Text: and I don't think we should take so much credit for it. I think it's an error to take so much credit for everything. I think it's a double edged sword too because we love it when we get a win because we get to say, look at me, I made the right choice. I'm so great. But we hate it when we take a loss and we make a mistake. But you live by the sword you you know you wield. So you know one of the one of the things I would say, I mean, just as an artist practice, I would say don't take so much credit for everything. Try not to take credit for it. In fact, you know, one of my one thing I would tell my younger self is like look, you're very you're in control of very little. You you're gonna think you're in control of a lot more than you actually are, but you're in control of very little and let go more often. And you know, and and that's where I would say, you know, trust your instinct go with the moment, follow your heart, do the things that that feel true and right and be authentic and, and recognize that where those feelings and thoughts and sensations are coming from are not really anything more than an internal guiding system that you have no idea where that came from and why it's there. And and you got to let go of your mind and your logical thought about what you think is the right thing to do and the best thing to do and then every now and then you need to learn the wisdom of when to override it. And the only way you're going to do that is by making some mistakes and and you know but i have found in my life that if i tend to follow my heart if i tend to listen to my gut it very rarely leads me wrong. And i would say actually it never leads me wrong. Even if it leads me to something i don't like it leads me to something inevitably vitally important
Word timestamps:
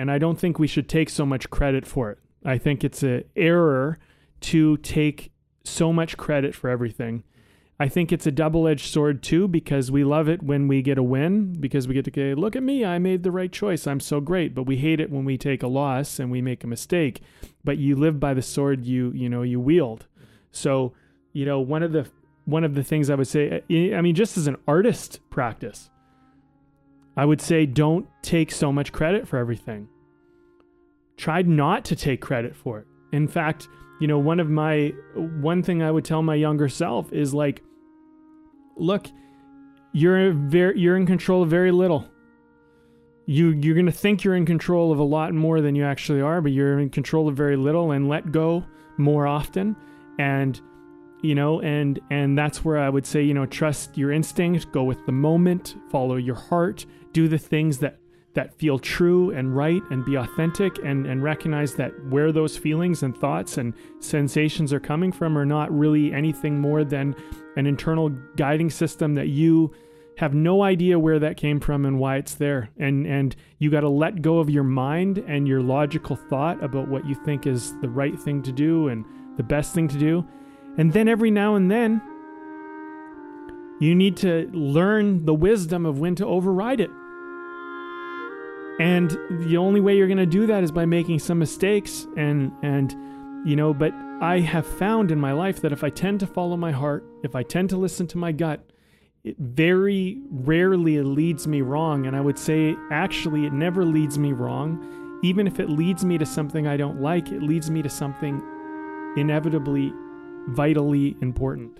and 0.00 0.10
I 0.10 0.16
don't 0.16 0.38
think 0.38 0.58
we 0.58 0.66
should 0.66 0.88
take 0.88 1.10
so 1.10 1.26
much 1.26 1.50
credit 1.50 1.86
for 1.86 2.10
it. 2.10 2.16
I 2.42 2.56
think 2.56 2.84
it's 2.84 3.02
an 3.02 3.24
error 3.36 3.98
to 4.40 4.78
take 4.78 5.30
so 5.62 5.92
much 5.92 6.16
credit 6.16 6.54
for 6.54 6.70
everything. 6.70 7.22
I 7.78 7.88
think 7.88 8.10
it's 8.10 8.26
a 8.26 8.30
double 8.30 8.66
edged 8.66 8.90
sword 8.90 9.22
too 9.22 9.46
because 9.46 9.90
we 9.90 10.02
love 10.02 10.26
it 10.26 10.42
when 10.42 10.68
we 10.68 10.80
get 10.80 10.96
a 10.96 11.02
win 11.02 11.52
because 11.52 11.86
we 11.86 11.92
get 11.92 12.06
to 12.06 12.12
say, 12.14 12.32
look 12.32 12.56
at 12.56 12.62
me, 12.62 12.82
I 12.82 12.98
made 12.98 13.24
the 13.24 13.30
right 13.30 13.52
choice. 13.52 13.86
I'm 13.86 14.00
so 14.00 14.20
great. 14.20 14.54
But 14.54 14.62
we 14.62 14.78
hate 14.78 15.00
it 15.00 15.10
when 15.10 15.26
we 15.26 15.36
take 15.36 15.62
a 15.62 15.68
loss 15.68 16.18
and 16.18 16.30
we 16.30 16.40
make 16.40 16.64
a 16.64 16.66
mistake. 16.66 17.20
But 17.62 17.76
you 17.76 17.94
live 17.94 18.18
by 18.18 18.32
the 18.32 18.40
sword 18.40 18.86
you 18.86 19.12
you 19.14 19.28
know 19.28 19.42
you 19.42 19.60
wield. 19.60 20.06
So 20.50 20.94
you 21.34 21.44
know 21.44 21.60
one 21.60 21.82
of 21.82 21.92
the 21.92 22.08
one 22.46 22.64
of 22.64 22.74
the 22.74 22.82
things 22.82 23.10
I 23.10 23.16
would 23.16 23.28
say, 23.28 23.62
I 23.70 24.00
mean, 24.00 24.14
just 24.14 24.38
as 24.38 24.46
an 24.46 24.56
artist 24.66 25.20
practice, 25.28 25.90
I 27.20 27.26
would 27.26 27.42
say 27.42 27.66
don't 27.66 28.08
take 28.22 28.50
so 28.50 28.72
much 28.72 28.92
credit 28.92 29.28
for 29.28 29.36
everything. 29.36 29.90
Try 31.18 31.42
not 31.42 31.84
to 31.84 31.94
take 31.94 32.22
credit 32.22 32.56
for 32.56 32.78
it. 32.78 32.86
In 33.12 33.28
fact, 33.28 33.68
you 34.00 34.06
know, 34.06 34.18
one 34.18 34.40
of 34.40 34.48
my 34.48 34.94
one 35.14 35.62
thing 35.62 35.82
I 35.82 35.90
would 35.90 36.06
tell 36.06 36.22
my 36.22 36.34
younger 36.34 36.66
self 36.66 37.12
is 37.12 37.34
like 37.34 37.62
look, 38.78 39.06
you're 39.92 40.32
very 40.32 40.80
you're 40.80 40.96
in 40.96 41.04
control 41.04 41.42
of 41.42 41.50
very 41.50 41.70
little. 41.70 42.08
You 43.26 43.50
you're 43.50 43.76
gonna 43.76 43.92
think 43.92 44.24
you're 44.24 44.36
in 44.36 44.46
control 44.46 44.90
of 44.90 44.98
a 44.98 45.04
lot 45.04 45.34
more 45.34 45.60
than 45.60 45.74
you 45.74 45.84
actually 45.84 46.22
are, 46.22 46.40
but 46.40 46.52
you're 46.52 46.80
in 46.80 46.88
control 46.88 47.28
of 47.28 47.36
very 47.36 47.56
little 47.56 47.90
and 47.90 48.08
let 48.08 48.32
go 48.32 48.64
more 48.96 49.26
often. 49.26 49.76
And 50.18 50.58
you 51.22 51.34
know, 51.34 51.60
and 51.60 52.00
and 52.10 52.36
that's 52.36 52.64
where 52.64 52.78
I 52.78 52.88
would 52.88 53.06
say, 53.06 53.22
you 53.22 53.34
know, 53.34 53.46
trust 53.46 53.96
your 53.96 54.12
instinct 54.12 54.72
go 54.72 54.84
with 54.84 55.04
the 55.06 55.12
moment, 55.12 55.76
follow 55.90 56.16
your 56.16 56.34
heart, 56.34 56.86
do 57.12 57.28
the 57.28 57.38
things 57.38 57.78
that 57.78 57.98
that 58.34 58.54
feel 58.58 58.78
true 58.78 59.30
and 59.32 59.56
right 59.56 59.82
and 59.90 60.04
be 60.04 60.14
authentic 60.14 60.78
and, 60.84 61.04
and 61.04 61.22
recognize 61.22 61.74
that 61.74 61.90
where 62.06 62.30
those 62.30 62.56
feelings 62.56 63.02
and 63.02 63.16
thoughts 63.16 63.58
and 63.58 63.74
sensations 63.98 64.72
are 64.72 64.78
coming 64.78 65.10
from 65.10 65.36
are 65.36 65.44
not 65.44 65.76
really 65.76 66.12
anything 66.12 66.60
more 66.60 66.84
than 66.84 67.14
an 67.56 67.66
internal 67.66 68.08
guiding 68.36 68.70
system 68.70 69.14
that 69.14 69.28
you 69.28 69.72
have 70.16 70.32
no 70.34 70.62
idea 70.62 70.98
where 70.98 71.18
that 71.18 71.36
came 71.36 71.58
from 71.58 71.86
and 71.86 71.98
why 71.98 72.16
it's 72.16 72.34
there. 72.34 72.70
And 72.78 73.06
and 73.06 73.34
you 73.58 73.70
got 73.70 73.80
to 73.80 73.88
let 73.88 74.22
go 74.22 74.38
of 74.38 74.50
your 74.50 74.64
mind 74.64 75.18
and 75.26 75.48
your 75.48 75.62
logical 75.62 76.14
thought 76.14 76.62
about 76.62 76.88
what 76.88 77.06
you 77.06 77.14
think 77.14 77.46
is 77.46 77.78
the 77.80 77.88
right 77.88 78.18
thing 78.18 78.42
to 78.42 78.52
do 78.52 78.88
and 78.88 79.04
the 79.36 79.42
best 79.42 79.74
thing 79.74 79.88
to 79.88 79.98
do 79.98 80.26
and 80.78 80.92
then 80.92 81.08
every 81.08 81.30
now 81.30 81.54
and 81.54 81.70
then 81.70 82.00
you 83.80 83.94
need 83.94 84.16
to 84.18 84.48
learn 84.52 85.24
the 85.24 85.34
wisdom 85.34 85.86
of 85.86 85.98
when 85.98 86.14
to 86.16 86.26
override 86.26 86.80
it. 86.80 86.90
And 88.78 89.10
the 89.46 89.56
only 89.56 89.80
way 89.80 89.96
you're 89.96 90.06
going 90.06 90.18
to 90.18 90.26
do 90.26 90.46
that 90.46 90.62
is 90.62 90.70
by 90.70 90.86
making 90.86 91.18
some 91.18 91.38
mistakes 91.38 92.06
and 92.16 92.52
and 92.62 92.94
you 93.46 93.56
know 93.56 93.72
but 93.72 93.92
i 94.20 94.38
have 94.38 94.66
found 94.66 95.10
in 95.10 95.18
my 95.18 95.32
life 95.32 95.62
that 95.62 95.72
if 95.72 95.82
i 95.82 95.88
tend 95.88 96.20
to 96.20 96.26
follow 96.26 96.58
my 96.58 96.70
heart 96.70 97.02
if 97.22 97.34
i 97.34 97.42
tend 97.42 97.70
to 97.70 97.76
listen 97.78 98.06
to 98.06 98.18
my 98.18 98.32
gut 98.32 98.60
it 99.24 99.34
very 99.38 100.22
rarely 100.30 101.00
leads 101.02 101.46
me 101.46 101.60
wrong. 101.60 102.06
And 102.06 102.16
i 102.16 102.20
would 102.20 102.38
say 102.38 102.74
actually 102.90 103.46
it 103.46 103.52
never 103.52 103.84
leads 103.84 104.18
me 104.18 104.32
wrong. 104.32 105.18
Even 105.22 105.46
if 105.46 105.60
it 105.60 105.68
leads 105.68 106.04
me 106.04 106.16
to 106.16 106.24
something 106.24 106.66
i 106.66 106.76
don't 106.76 107.00
like 107.00 107.28
it 107.28 107.42
leads 107.42 107.70
me 107.70 107.82
to 107.82 107.90
something 107.90 108.42
inevitably 109.16 109.92
vitally 110.48 111.16
important 111.20 111.78